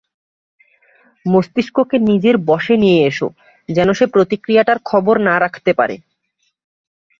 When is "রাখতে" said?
5.39-5.71